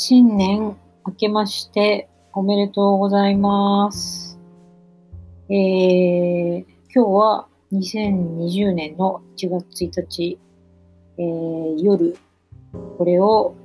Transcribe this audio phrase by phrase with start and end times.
[0.00, 4.38] 新年明けましておめでとうございます。
[5.50, 6.64] えー、
[6.94, 10.38] 今日は2020年の1月1日、
[11.18, 12.16] えー、夜、
[12.96, 13.56] これを、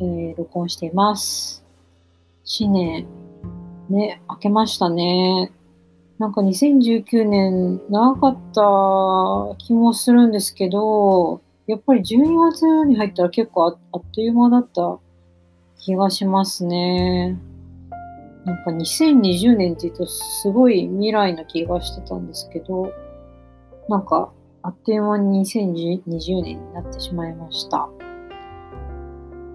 [0.00, 1.64] えー、録音しています。
[2.42, 3.06] 新年、
[3.90, 5.52] ね、明けましたね。
[6.18, 14.98] なんか2019年長かった気もするんですけど、やっぱり12月に入ったら結構ああっという間だった
[15.78, 17.38] 気がしますね。
[18.44, 22.92] なんか2020年って言うとすごい未来の気がしてたんですけど、
[23.88, 24.30] なんか
[24.62, 27.88] あっという間に2020年になってしまいました。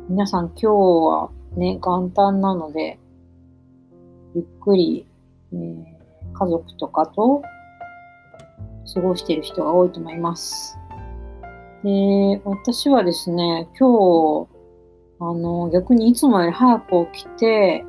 [0.10, 3.00] 皆さん今日はね、元旦なので、
[4.36, 5.06] ゆっくり、
[5.54, 5.94] えー
[6.34, 7.44] 家族とかと
[8.94, 10.78] 過ごしている人が多いと思います。
[11.84, 14.53] で、私はですね、今日、
[15.26, 17.86] あの、逆にいつもより早く起きて、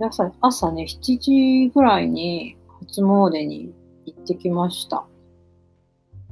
[0.00, 2.56] 朝、朝ね、7時ぐらいに
[2.88, 3.72] 初詣に
[4.04, 5.06] 行ってきました。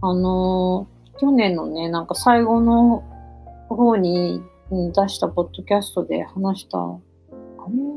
[0.02, 0.88] あの、
[1.20, 3.04] 去年のね、なんか最後の
[3.68, 6.98] 方に出したポッドキャストで話した、あ
[7.68, 7.94] れ？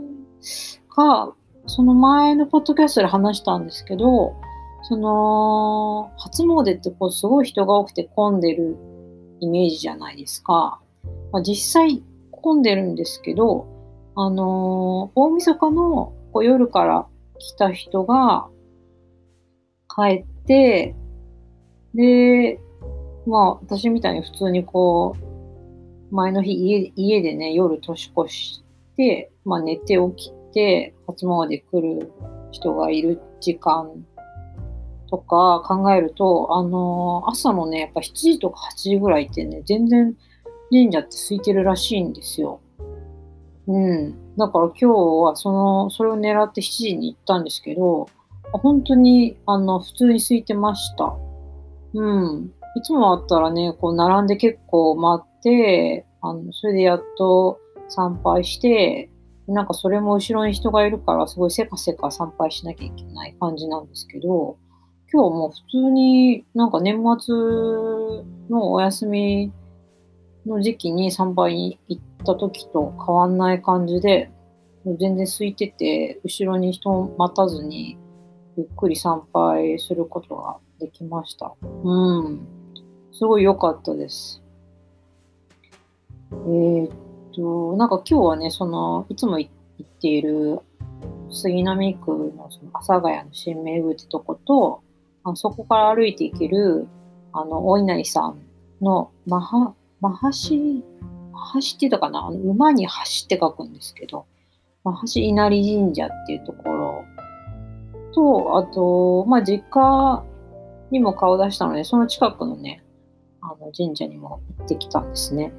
[0.89, 1.33] か、
[1.65, 4.35] その前のポッドキャストで話したんですけど、
[4.83, 8.77] その、初詣ってこうすごい人が多くて混んでる
[9.39, 10.80] イメージじゃないですか。
[11.31, 12.03] まあ、実際
[12.47, 13.67] 混んでるんですけど、
[14.15, 17.05] あのー大晦日のこう夜から
[17.39, 18.47] 来た人が
[19.93, 20.95] 帰って、
[21.93, 22.61] で、
[23.25, 25.17] まあ私みたいに普通にこ
[26.09, 28.63] う、前の日家家でね、夜年越し
[28.95, 32.13] て、まあ寝て起きて、初詣来る
[32.51, 34.05] 人がいる時間
[35.09, 40.15] とか考えると、あのー朝のね、やっぱ7時とか8時ぐらいってね、全然
[40.71, 42.59] 神社って空いてるらしいんですよ。
[43.67, 44.35] うん。
[44.37, 48.08] だから今日はその、それを狙って7時に行ったんですけど、
[48.53, 51.15] 本当に、あの、普通に空いてました。
[51.93, 52.52] うん。
[52.75, 57.59] いつもあったらね、こう並んで結構待って、あの、それでやっと
[57.89, 59.09] 参拝して、
[59.47, 64.58] なんかそれも後ろに人がいるから、すごいせかせか参拝しなきゃいけない感じなんですけど、
[65.11, 67.33] 今日も普通になんか年末
[68.49, 69.53] のお休み
[70.47, 74.31] の時期に参拝に行った時と変わんない感じで、
[74.83, 77.97] もう全然空いてて、後ろに人を待たずに、
[78.55, 81.53] ゆっくり参拝することができました。
[81.61, 82.47] うん。
[83.11, 84.41] すごい良かったです。
[86.31, 86.91] えーっ
[87.36, 89.49] と、なんか今日はね、その、いつも行
[89.81, 90.59] っている
[91.30, 94.81] 杉並区のその阿佐ヶ谷の新名宮ってとこと、
[95.23, 96.87] あそこから歩いて行ける、
[97.33, 98.39] あの、お稲荷さん
[98.81, 100.83] の、マハ、マハシ、
[101.31, 102.91] マハシって言ったかな馬に橋
[103.25, 104.25] って書くんですけど、
[104.83, 107.05] マハシ稲荷神社っていうところ
[108.13, 110.23] と、あと、まあ、実家
[110.91, 112.83] にも顔出したので、その近くのね、
[113.41, 115.53] あの神社にも行ってきたんですね。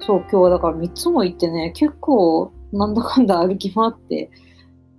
[0.00, 4.30] そう、今日はだから3つも行ってね、結構なんだかんだ歩き回って、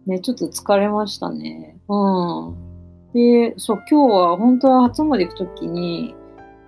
[0.05, 1.77] ね、ちょっと疲れましたね。
[1.87, 2.55] うん。
[3.13, 6.15] で、そう、今日は本当は初詣行くときに、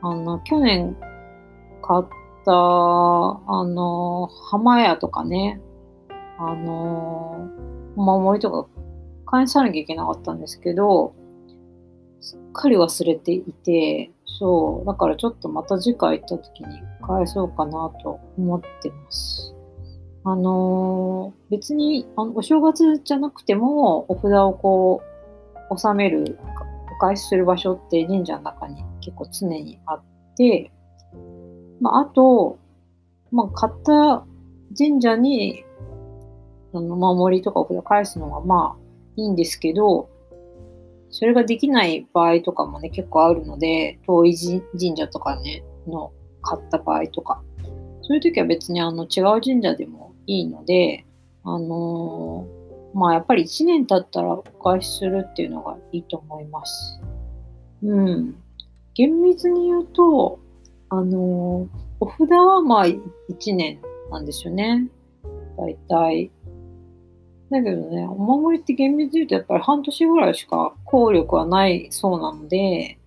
[0.02, 0.96] あの、去年
[1.86, 2.04] 買っ
[2.46, 5.62] た、あの、浜屋とかね、
[6.40, 7.50] あの、
[7.96, 8.68] お守りとか
[9.26, 11.14] 返さなきゃいけなかったんですけど、
[12.22, 19.54] すっかり忘れていて、そう、だからちょっとまた次回行った時に返そうかなと思ってます。
[20.26, 25.04] あのー別にあのお正月じゃなくてもお札をこ
[25.70, 26.40] う納める、
[26.96, 30.02] お返しする場所って神社の中に結構常にあっ
[30.38, 30.72] て、
[31.82, 32.58] まあ、あと、
[33.32, 34.26] まあ、買った
[34.78, 35.66] 神社に
[36.74, 38.84] あの守りとかお札返すのがまあ
[39.16, 40.10] いいんですけど、
[41.10, 44.36] それができない場合とかもね、結構あるので、遠い
[44.80, 46.12] 神社とかね、の
[46.42, 47.44] 買った場合とか、
[48.02, 51.06] そういう時は別にあの違う神社でもいいので、
[51.44, 57.02] あのーまあやっぱり1年経ったらお返しするっていうのがいいと思います。
[57.82, 58.36] うん。
[58.94, 60.40] 厳密に言うと、
[60.94, 63.80] あのーお札はまあ1年
[64.12, 64.90] なんですよね。
[65.58, 66.32] 大体。
[67.50, 72.98] だけどね、お守りって厳密に言うとやっぱり半年ぐらいしか効力はないそうなので、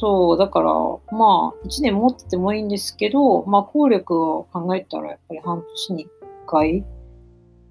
[0.00, 0.72] そう、だから、
[1.16, 6.08] まあ、1年持っててもいいんですけど、まあ、効力を考えたら、やっぱり半年に1
[6.46, 6.84] 回、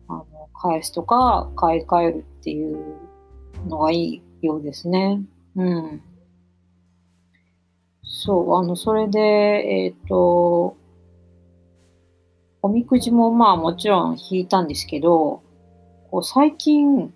[0.07, 2.97] あの、返すとか、買い替えるっていう
[3.67, 5.21] のがいいようですね。
[5.55, 6.01] うん。
[8.03, 10.75] そう、あの、それで、えっ、と、
[12.61, 15.41] おみくじもまあもちろん引いたんですけど、
[16.09, 17.13] こう最近、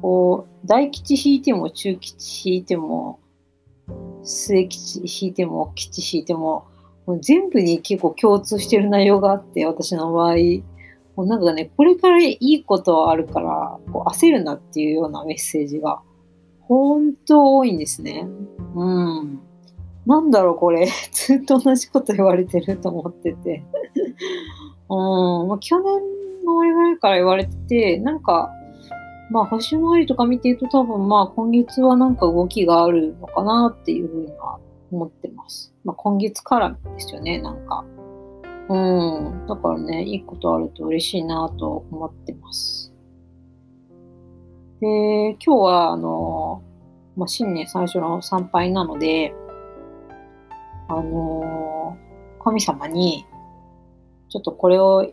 [0.00, 3.18] こう、大吉引いても中吉引いても、
[4.22, 6.66] 末吉引いても吉引いても、
[7.06, 10.34] もう全部に結構共通してる内容があって、私の場合。
[11.16, 16.02] もうなんかね、これからいいことあるから、こう焦るなっていうようなメッセージが、
[16.68, 18.26] 本当多いんですね。
[18.74, 19.40] うん。
[20.06, 23.64] なんだろうこれ、 ずっと同じこと言われてると思ってて。
[24.90, 25.84] うん、まあ、去年
[26.44, 28.50] の終わりぐらいから言われてて、なんか、
[29.30, 34.58] まあ、星回りとか見てると多分まあ今月はなんか動きがあるのかなっていうふうには
[34.92, 35.74] 思ってます。
[35.82, 37.84] まあ今月からですよね、なんか。
[38.68, 39.46] うん。
[39.46, 42.93] だからね、いいことあると嬉しいなと思ってます。
[44.84, 46.62] で、今日はあの、
[47.16, 49.34] まあ、新年最初の参拝なので、
[50.88, 51.96] あの
[52.42, 53.24] 神様に、
[54.28, 55.10] ちょっとこれを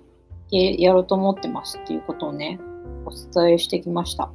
[0.49, 2.59] やろうと思ってますっていうことをね、
[3.05, 4.29] お伝えしてきました。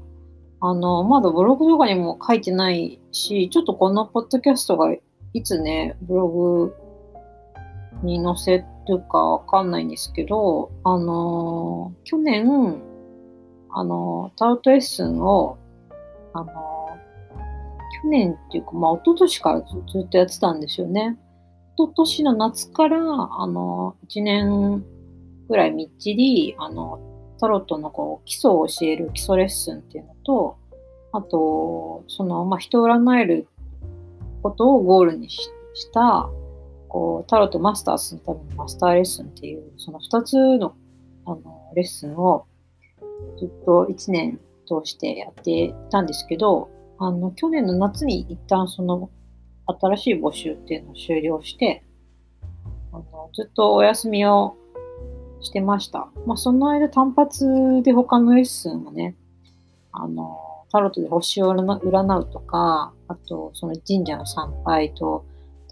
[0.61, 4.95] あの、まだブログとかにも書いてないし、ちょっとこのポッドキャストが
[5.35, 6.75] いつね、ブログ
[8.03, 12.81] に載せるかわかんないんですけど、あの、去年、
[13.79, 15.59] あの、タウトレッスンを、
[16.33, 16.47] あの、
[18.03, 19.67] 去年っていうか、まあ、一昨年からず
[19.99, 21.19] っとやってたんですよね。
[21.75, 24.83] 一昨年の夏から、あの、1年
[25.47, 26.99] ぐらいみっちり、あの、
[27.39, 30.57] タロットのこう基礎を教える基礎レッスンっていうのと、
[31.13, 33.47] あと、その、まあ、人を占える
[34.43, 35.51] ことをゴールにし
[35.93, 36.31] た、
[36.89, 40.75] こう、タロットマスターするためのマスターレッスンっていう、その2つの、
[41.27, 42.47] あの、レッスンを
[43.39, 49.11] ずっと1年通してやってたんですけど、あの、去年の夏に一旦その、
[49.67, 51.83] 新しい募集っていうのを終了して、
[52.93, 54.57] あのずっとお休みを
[55.41, 56.09] してました。
[56.25, 57.47] まあ、その間単発
[57.83, 59.17] で他のレッスンをね、
[59.93, 60.39] あの、
[60.71, 65.25] タロットで星を占うとか、あと、その神社の参拝と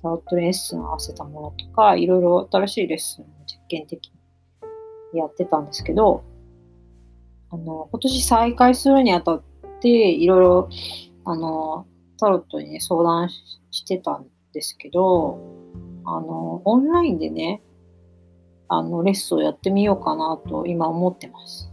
[0.02, 4.12] タロットレッスンを合わせたものとか、いろいろ新しいレッスンを実験的
[5.12, 6.23] にやってたんですけど、
[7.54, 9.42] あの、今年再開するにあたっ
[9.80, 10.68] て、いろいろ、
[11.24, 11.86] あの、
[12.18, 13.30] タロットに、ね、相談
[13.70, 15.38] してたんですけど、
[16.04, 17.62] あの、オンラインでね、
[18.68, 21.70] あの、レッスンをやってみようかなと今思ってます。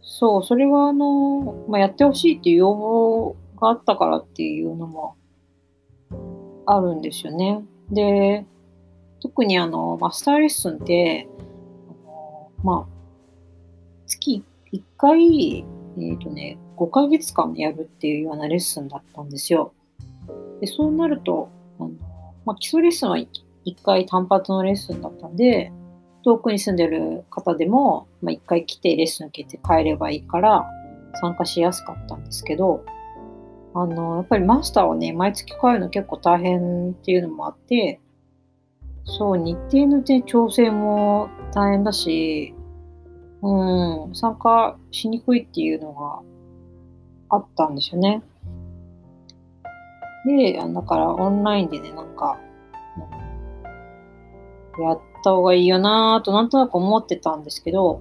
[0.00, 5.16] そう、それはあの、まあ、やってほしいっていう要望があったからっていうのも
[6.66, 7.64] あるんですよね。
[7.90, 8.46] で、
[9.20, 11.28] 特にあの、マスターレッスンって、
[11.88, 12.97] あのまあ、
[14.28, 19.72] 月1回、えっ、ー、とね、5ヶ月間やるっていうようなレッスンだったんですよ。
[20.60, 21.48] で、そうなると、
[21.78, 21.90] あの
[22.44, 23.26] まあ、基礎レッスンは1
[23.84, 25.72] 回単発のレッスンだったんで、
[26.24, 30.66] 遠くに住んでる方でも、まあ、1回来てレッスン受けて帰ればいいから
[31.20, 32.84] 参加しやすかったんですけど、
[33.74, 38.00] あの、やっぱりマスターをね、毎月変えるの結構大変っていうのもあって、
[39.04, 42.54] そう、日程の、調整も大変だし、
[43.42, 48.22] うん、参加しにくいっていうのがあったんですよね。
[50.26, 52.38] で、だからオンラインでね、なんか、
[54.80, 58.00] やった方がいいよなぁとなんとなく思ってたんですけど、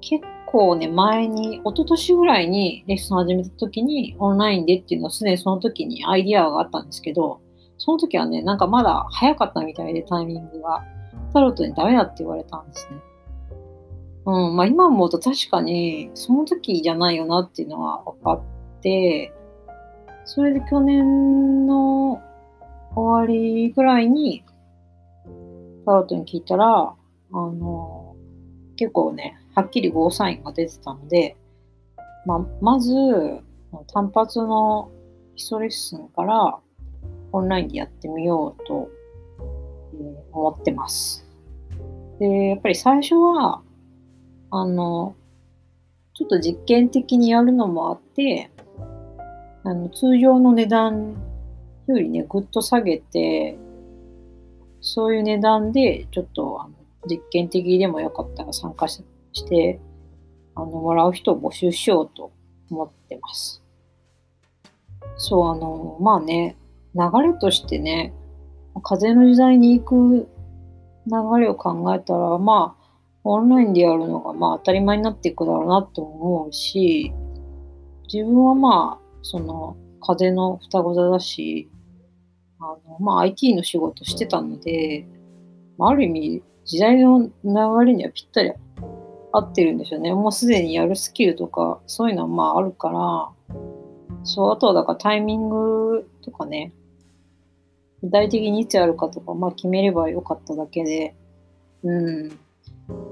[0.00, 7.40] 結構ね、前に、一昨年ぐらいにレッスン始めた時にオンラインでっていうのはすでにその時にアイディアがあったんですけど、
[7.78, 10.84] その時はね、なんかまだ早かったみたいでタイミングが。
[11.32, 12.96] タロットにダメだって言われたんですね。
[14.28, 19.32] うん、まあ今思うと確かにその時じゃないよなっていうのは分かって、
[20.26, 22.20] それで去年の
[22.94, 24.44] 終わりぐらいに
[25.86, 26.94] タロットに聞いたら、あ
[27.32, 28.16] の、
[28.76, 31.34] 結構ね、はっきりゴーサインが出てたので、
[32.26, 32.92] まあまず、
[33.94, 34.90] 単発の
[35.36, 36.58] 基礎レッスンから
[37.32, 38.90] オンラインでやってみようと
[40.32, 41.26] 思ってます。
[42.18, 43.62] で、やっぱり最初は、
[44.50, 45.14] あの、
[46.14, 48.50] ちょっと実験的にやるのもあって、
[49.64, 51.16] あの通常の値段
[51.86, 53.58] よりね、ぐっと下げて、
[54.80, 56.74] そういう値段で、ちょっとあの
[57.08, 59.02] 実験的でもよかったら参加し
[59.48, 59.80] て、
[60.54, 62.32] あの、もらう人を募集しようと
[62.70, 63.62] 思ってます。
[65.16, 66.56] そう、あの、まあね、
[66.94, 68.14] 流れとしてね、
[68.82, 70.28] 風の時代に行く
[71.06, 72.87] 流れを考えたら、まあ、
[73.30, 77.12] オンラインでやるのがまあ当たり前になっていくだろうなと思うし、
[78.12, 81.68] 自分はまあ、その、風の双子座だし、
[82.58, 85.06] あの、まあ、IT の仕事してたので、
[85.76, 88.52] まあ、ある意味、時代の流れにはぴったり
[89.32, 90.14] 合ってるんですよね。
[90.14, 93.54] もうすでにやるスキルとか、そういうのはまああるから、
[94.24, 96.72] そう、あとはだからタイミングとかね、
[98.02, 101.14] 具体的にいつやるかとか、まあ決めればよかっただけで、
[101.82, 102.38] うん。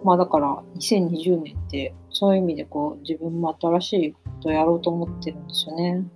[0.05, 6.07] まあだから2020年ってそういう意味でこう自分も新しいことをやろうと思ってるんですよね。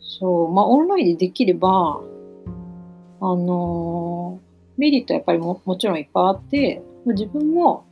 [0.00, 2.00] そう、まあオンラインでできれば、
[3.20, 7.84] あのー、メリットやっぱりももちろんいっぱいあって、自分も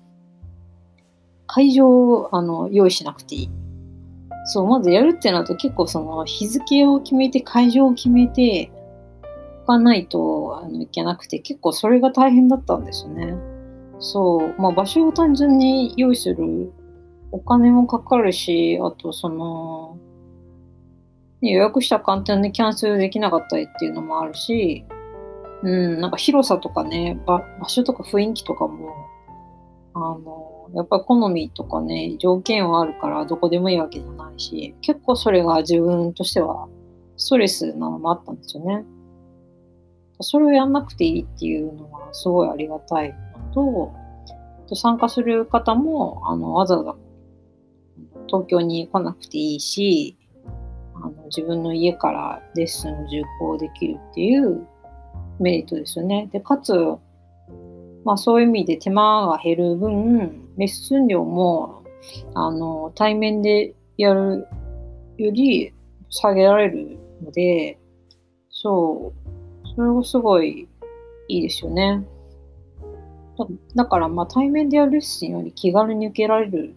[1.46, 3.50] 会場をあの用意しなくていい。
[4.44, 8.70] そう、まずやるってなると結構その日付を決めて会場を決めて
[9.64, 13.51] おかないとあのいけなくて結構それが大変だったんですよね。
[14.02, 16.72] そう、まあ場所を単純に用意する
[17.30, 19.96] お金もかかるし、あとその、
[21.40, 24.84] 予約したら簡単にキャンセルできなかったりっていうのもあるし、
[25.62, 28.94] うん、なんか広さとかね、場所とか雰囲気とかも、
[29.94, 36.68] あの、やっぱり好みとかね、条件はあるからどこでもいいわけじゃないし、結構それが自分としては
[37.16, 38.84] ストレスなのもあったんですよね。
[40.22, 43.14] それをやんなくていいっていうのはすごいありがたい
[43.54, 43.92] の
[44.68, 46.96] と、参加する方も、あの、わざわざ
[48.26, 50.16] 東京に来なくていいし、
[50.94, 54.66] あの自分の家からレッスンを受講できるっていう
[55.40, 56.28] メリットですよね。
[56.32, 56.72] で、かつ、
[58.04, 61.82] まあそういう意味で手間が減る分、レッスン料も、
[62.34, 64.46] あの、対面でやる
[65.18, 65.72] より
[66.08, 67.78] 下げられるので、
[68.50, 69.21] そう、
[69.74, 70.68] それがすごい
[71.28, 72.06] いいですよね。
[73.74, 76.74] だから、まあ対面でやるレッスンより気軽に受けられる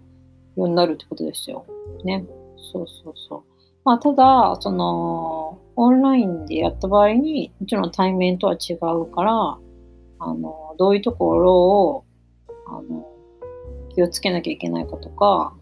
[0.55, 1.65] ようになるってことですよ。
[2.03, 2.25] ね。
[2.71, 3.43] そうそうそう。
[3.83, 9.57] まあただ、その、オンラインでやった場合に、もちろん対面とは違うから、
[10.19, 12.05] あの、どういうところを、
[12.67, 13.05] あの、
[13.93, 15.53] 気をつけなきゃいけないかとか、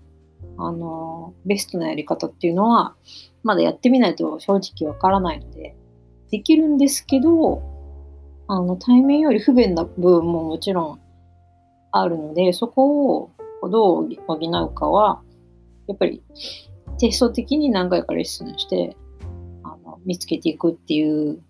[0.58, 2.96] あの、ベストなやり方っていうのは、
[3.44, 5.76] まだやってみないと正直わからないので、
[6.34, 7.62] できるんですけど、
[8.48, 11.00] あの、対面より不便な部分ももちろん
[11.92, 13.32] あるので、そこを
[13.70, 15.22] どう補うかは、
[15.88, 16.24] やっぱり
[16.98, 18.98] テスト的に何回かレッスンして
[19.64, 21.44] あの見つけていくっていう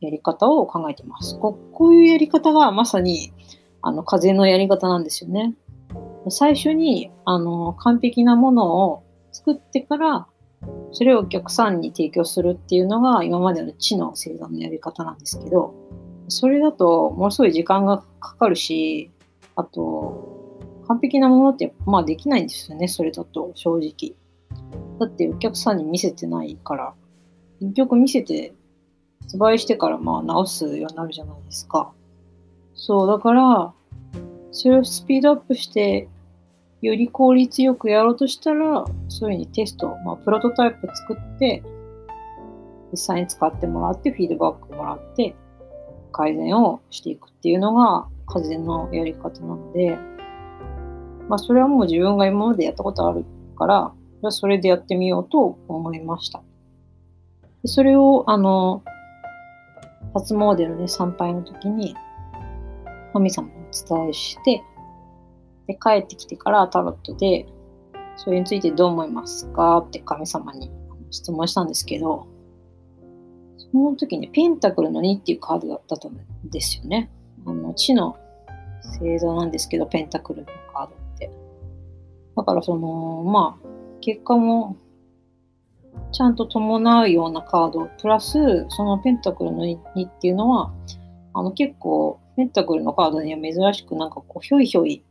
[0.00, 1.38] やり方を考えてます。
[1.38, 3.32] ここういうやり方がまさに
[3.80, 5.54] あの風のやり方なんですよね。
[6.30, 10.26] 最初にあの完璧なものを作ってから
[10.92, 15.74] それをお客さんに提供するっていうのが今までの知の星座のやり方なんですけど
[16.28, 19.10] それだとものすごい時間がかかるし
[19.56, 20.42] あと
[20.92, 24.14] 完璧なものってまあできないんですよね、それだと正直。
[24.98, 26.94] だってお客さんに見せてないから、
[27.60, 28.52] 結局見せて
[29.22, 31.92] 発売してからまあ直すようになるじゃないですか。
[32.74, 33.72] そう、だから、
[34.50, 36.08] それをスピードアップして、
[36.82, 41.62] より効率よくやろうとしたら、そういうふうにテスト、まあ、プロトタイプ作って、
[42.90, 45.36] 実際に使ってもらって、フィードバックもらって、
[46.10, 49.96] 改善をしていくっていうのが、風のやり方なので、
[51.28, 53.24] まあ、それはもう自分が今までやったことある
[53.56, 56.42] から、じゃそれでやってみようと思いました。
[57.62, 58.82] でそれを、あの、
[60.14, 61.94] 初詣のね、参拝の時に、
[63.12, 64.62] 神様にお伝えして、
[65.66, 67.46] で、帰ってきてからタロットで、
[68.16, 69.78] それについてどう思いますか？
[69.78, 70.70] って神様に
[71.10, 72.26] 質問したんですけど、
[73.56, 76.12] その時にペンタクルの2っていうカードだったん
[76.50, 77.10] ですよね。
[77.46, 78.16] あの、地の
[78.98, 81.30] 星座なんですけど、ペンタクルのカードって。
[82.36, 83.66] だからその、まあ、
[84.00, 84.76] 結果も
[86.12, 90.72] ちゃんと伴うようなカード、プラス、そのペンタクルの2っていうのは、
[91.34, 95.02] あの結構、ペンタクルのカードには珍しくなんかこう、ひょいひょい、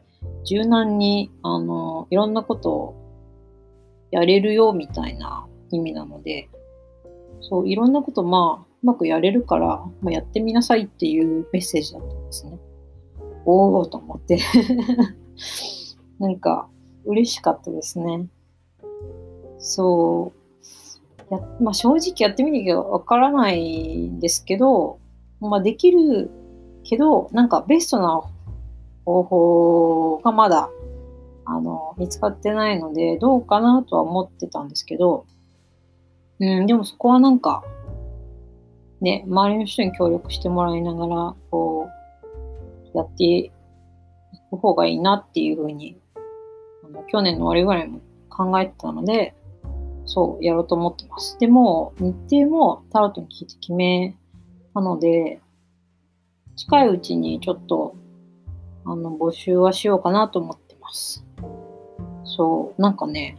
[0.46, 2.96] 柔軟に、あの、いろんなことを
[4.12, 6.50] やれるよみたいな意味なので、
[7.42, 12.60] そう、いろんなことまあ、うまくやれるから、まあ、やってみなさいっていうメッセージだったんですね。
[13.46, 14.40] おおと思って
[16.20, 16.70] なんか、
[17.06, 18.28] 嬉しかったですね。
[19.58, 20.42] そう。
[21.34, 25.00] やまあ、正直やってみなきゃわからないんですけど、
[25.40, 26.30] まあ、できる
[26.84, 28.22] けど、なんかベストな
[29.06, 30.70] 方法がまだ
[31.46, 35.26] あの見つかってないので、どうかなとは思ってたんですけど、
[36.40, 37.64] うん、でもそこはなんか、
[39.02, 41.90] ね、周りの人に協力してもらいながら、こ
[42.94, 43.52] う、やってい
[44.50, 45.98] く方がいいなっていうふうに
[46.84, 49.36] あの去年の終わりぐらいも考えてたので、
[50.06, 51.38] そう、やろうと思ってます。
[51.40, 54.16] でも、日程もタロットに聞いて決め
[54.74, 55.40] たので、
[56.56, 57.96] 近いうちにちょっと
[58.86, 61.26] あの、募集はしようかなと思ってます。
[62.24, 63.38] そう、なんかね、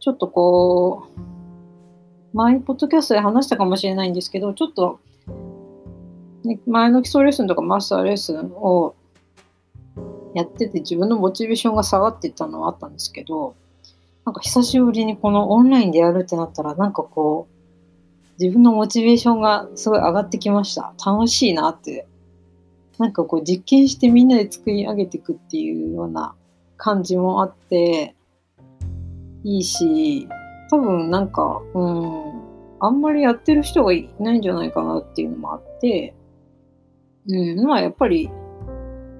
[0.00, 5.00] ちょっとこう、前にポッドキャストで話したかもしれないんですけど、ちょっと、
[6.44, 8.94] ね、前の基礎レッスンとかマスターレッスンを
[10.34, 13.56] やってて自分のモチベーションが下がってたのはあったんですけど、
[14.24, 20.94] なんか久しぶりにこのオンラインでやるってなったら、なんかこう、自分のモチベーションがすごい上がってきました。
[21.04, 22.06] 楽しいなって。
[22.98, 26.34] なんかこう実験してみんなで作り上げていくっていうような
[26.76, 28.14] 感じもあって、
[29.44, 30.28] いいし、
[30.70, 32.42] 多分なんか、うん、
[32.80, 36.14] あんまりやってる人がいないんじゃないかなっていうのもあって、
[37.28, 38.30] うん、まあやっぱり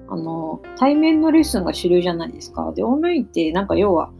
[0.09, 2.71] あの、対面のレッスンが主流じゃないですか。
[2.73, 4.11] で、オンラインってなんか要は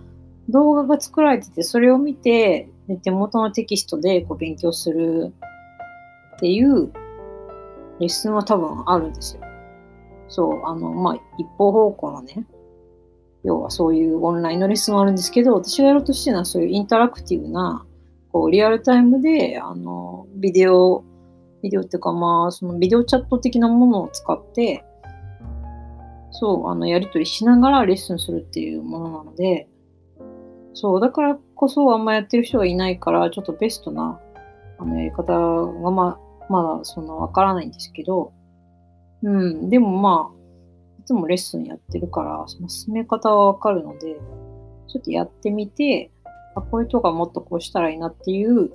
[0.48, 2.70] 動画が作られてて、それを見て、
[3.04, 5.34] 手元のテキストでこう勉強する
[6.36, 6.92] っていう
[8.00, 9.42] レッスンは多分あるんですよ。
[10.30, 12.46] そう、あの、まあ、一方方向のね、
[13.44, 17.86] 要はそういうオンラインのレッスンもあるんですけど、私がやろうとしてるのはそういうインタラクティブな、
[18.32, 21.04] こう、リアルタイムで、あの、ビデオ、
[21.62, 24.86] ビデオっていうかまあ、そのビデオチャット的なものを使って、
[26.32, 29.68] そう、あの、やりとりしながらレッスンするっていうものなので、
[30.74, 34.20] そう、だからこそあんまやってる人がいないから、ちょっとベストな、
[34.78, 38.32] あの、やり方がまあ、まだその、わからないんですけど、
[39.24, 44.20] うん、でもまあ、いつもレッスンやってるから、その進め方はわかるので、
[44.88, 46.12] ちょっとやってみて、
[46.56, 48.68] あ、こういうとこはもっとこうしたらいいなっていう、なん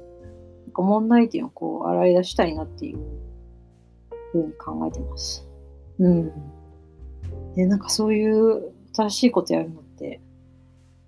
[0.73, 2.99] か問題点をこう洗い出したいなっていう
[4.33, 5.49] ふうに考えてます。
[5.99, 6.33] うん。
[7.55, 10.21] で、なんかそういう新しいことやるのって、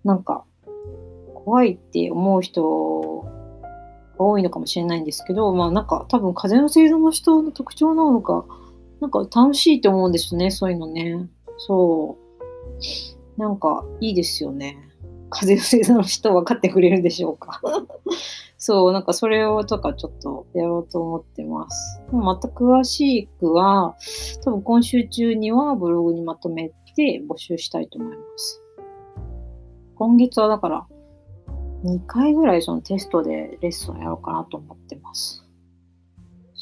[0.05, 0.45] なんか
[1.35, 3.25] 怖いって思う人
[4.19, 8.45] が多いのかもしれないんですけど、まあなんか多分風邪の星座の人の特徴なのか、
[9.01, 11.29] なんか楽しいと思うんですよね、そういうのね。
[11.59, 12.17] そ
[13.37, 13.41] う。
[13.41, 14.79] なんかいいですよね。
[15.31, 17.61] 風の星座の人分かってくれるでしょうか。
[18.59, 22.01] そう、なんかそれをとかちょっとやろうと思ってます。
[22.11, 23.97] でもまた詳しくは、
[24.45, 28.63] 多分今週中にはブログにまとめて募集したいと思います。
[29.97, 30.87] 今月はだから
[31.85, 35.46] 2回ぐらいそのテストでレッスンをやろうかなと思ってます。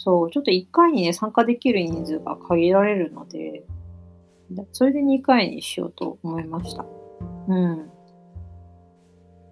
[0.05, 3.65] そう、ちょっと1回にね、参加できる人数が限られるので、
[4.73, 6.85] それで2回にしようと思いました。
[7.49, 7.91] うん。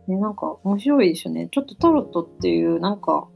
[0.08, 1.48] ね、なんか面白いですよね。
[1.50, 3.28] ちょっとタロットっていう、なんか、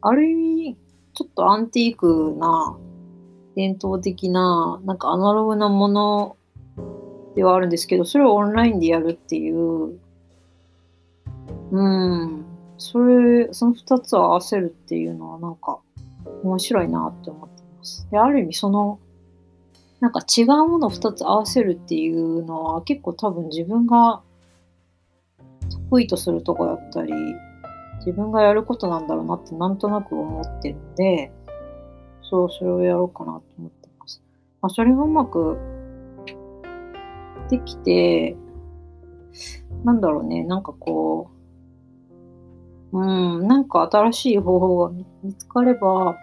[0.00, 0.76] ある意味、
[1.14, 2.76] ちょっとアンティークな、
[3.54, 6.36] 伝統的な、なんかアナログなもの
[7.36, 9.96] ではあるんですけど、それをオンラインでやるっていう、
[11.70, 12.44] うん、
[12.78, 15.78] それ、その二つを合わせるっていうのはなんか
[16.42, 18.08] 面白いなって思ってます。
[18.10, 18.98] で、ある意味その、
[20.00, 24.22] なんか違うものを二つ合わせるっていうのは結構多分自分が
[25.90, 27.12] 得意とするとこだったり、
[27.98, 31.32] 自分がやることなんだろうなってなんとなく思ってるので、
[32.22, 34.22] そう、それをやろうかなと思ってます。
[34.62, 35.58] まあ、それがうまく
[37.50, 38.36] できて、
[39.84, 41.30] なんだろうね、なんかこ
[42.92, 43.04] う、う
[43.42, 46.16] ん、なんか新しい方法が見つかれば、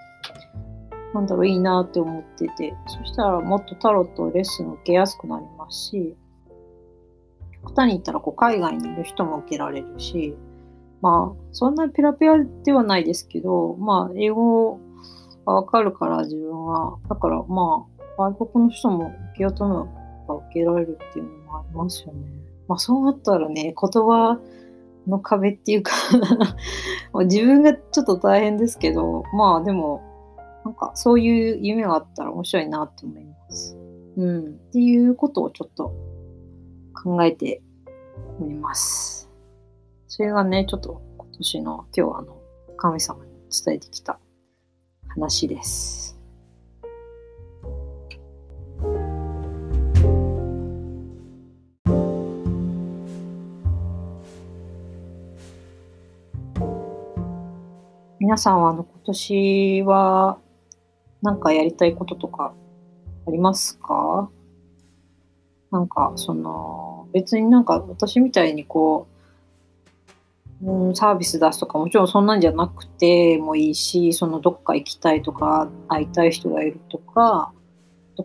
[1.14, 6.16] なんだろう、いいなって思ってて、そしたらもっとタロットレッスン受けやすくなりますし、
[7.64, 10.36] 極端に言ったらこう海外にいる人も受けられるし、
[11.02, 14.80] まあ、そんなペラペラではないですけど、まあ、英語
[15.46, 17.86] がわかるから自分は、だからま
[18.18, 19.88] あ、外国の人も受けようと思
[20.26, 22.28] えば受けられるっていうのもありますよね。
[22.68, 24.40] まあ、そうなったらね、言葉
[25.08, 25.94] の壁っていうか
[27.26, 30.02] 自分がちょっと大変ですけど、まあでも、
[30.68, 33.78] なんかそういう夢があったら面白いなって思います。
[34.18, 34.46] うん。
[34.48, 35.94] っていうことをちょっと
[37.02, 37.62] 考えて
[38.42, 39.32] おります。
[40.08, 42.42] それがね、ちょっと今年の今日あの
[42.76, 43.32] 神様に
[43.66, 44.20] 伝えてきた
[45.08, 46.20] 話です。
[58.20, 60.40] 皆さんはあの今年は
[61.22, 62.54] 何かやりたいこととか
[63.28, 64.30] ありますか？
[65.72, 69.08] なんかその別になんか私みたいにこ
[70.62, 77.52] う、うん、サービス出すとかもちろんそんなんじゃなくてもいいしそのどっか行きたいとか会いたい人がいるとか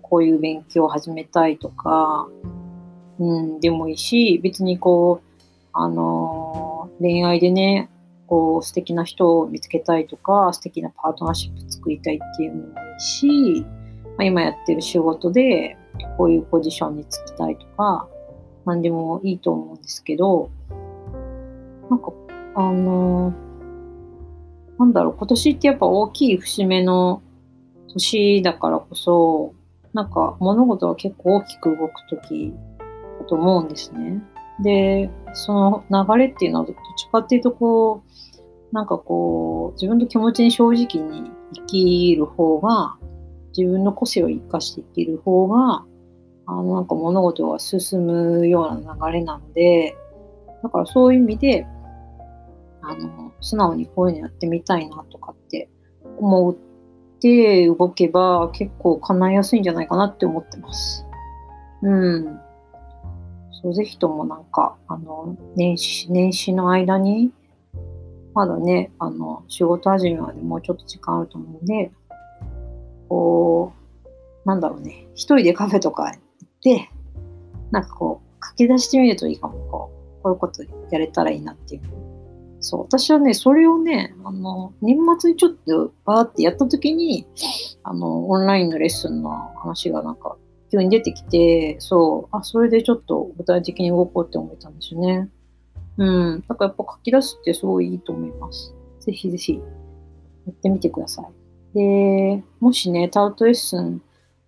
[0.02, 2.28] こういう勉強を始めたいとか、
[3.18, 7.90] うん、でもいいし別にこうあの恋愛でね
[8.26, 13.66] こう素敵な人を見つけたいとか素敵なパートナーシップ作りたいっていうのもいいし
[14.18, 15.76] あ、今やってる仕事で
[16.16, 18.08] こういうポジションに就きたいとか、
[18.64, 20.50] 何でもいいと思うんですけど、
[21.90, 22.12] なんか、
[22.54, 23.32] あの、
[24.78, 27.22] なんだろう、今年ってやっぱ大きい節目の
[27.92, 29.54] 年だからこそ、
[29.92, 32.54] なんか物事は結構大きく動く時
[33.20, 34.22] だと思うんですね。
[34.62, 35.52] で、そ
[35.90, 38.31] の流れっていうのはどっちかっていうとこう、
[38.72, 42.96] なんかこう、自分の気持ちに正直に生きる方が、
[43.56, 45.84] 自分の個性を生かして生きる方が、
[46.46, 49.96] あの、なんか物事が進むような流れなので、
[50.62, 51.66] だからそういう意味で、
[52.80, 55.68] あの、素直にこういうのやってみたいなとかって
[56.18, 56.56] 思っ
[57.20, 61.06] て動けば結構叶いやすいんじゃないかなって思ってます。
[61.82, 62.40] うん。
[63.62, 67.32] そう、ぜひともなんか、あの、年始、年始の間に、
[68.34, 71.90] まだね、あの、仕事始めまでもうちょっと時間あると思うんで、
[73.08, 76.90] こう、なんだろうね、一人でカフェとか行って、
[77.70, 79.90] なんかこう、書き出してみるといいかも、こ
[80.20, 81.82] う、こういうことやれたらいいなっていう。
[82.60, 87.26] そう、私はね、それをね、あの、年末にちょっとバーってやった時に、
[87.82, 90.36] あの、オンラインのレッスンの話がなんか
[90.70, 95.28] 急に出てきて、そう、あ、それでちょっと具体的に動こうって思えたんですよね。
[95.98, 96.04] う
[96.36, 96.44] ん。
[96.48, 98.74] だからやっぱ書き出すってすごいいいと思います。
[99.00, 101.26] ぜひぜひ、やってみてください。
[101.74, 104.02] で、もしね、タウトレッスン、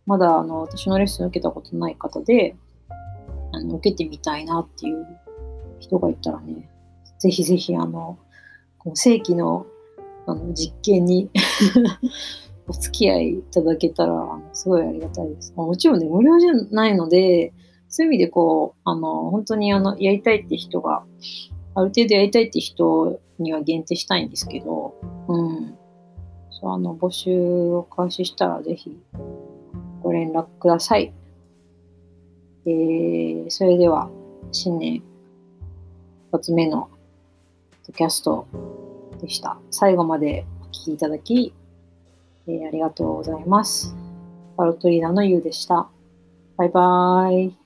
[0.06, 2.56] まだあの、私のレッスン受けたことない方で、
[3.52, 5.06] あの、受けてみたいなっていう
[5.78, 6.68] 人がいたらね、
[7.18, 8.18] ぜひぜひあの、
[8.78, 9.66] この正規の
[10.26, 11.30] あの実験に
[12.66, 15.52] お付き合いいただけたら、すごいありがたいです。
[15.54, 17.52] もちろんね、無料じゃないので、
[17.94, 21.04] そういう意味でこう、あの、本当にあの、やりたいって人が、
[21.76, 24.96] ある程度やりたいって人には限定したいんですけど、
[25.28, 25.78] うん。
[26.50, 29.00] そう、あの、募集を開始したら、ぜひ、
[30.02, 31.12] ご連絡ください。
[32.66, 34.10] えー、それでは、
[34.50, 35.00] 新年
[36.32, 36.90] 一つ目の
[37.94, 38.48] キャスト
[39.20, 39.56] でした。
[39.70, 41.54] 最後までお聴きいただき、
[42.48, 43.94] えー、ありがとうございます。
[44.56, 45.88] パロトリーナのゆうでした。
[46.56, 47.63] バイバーイ。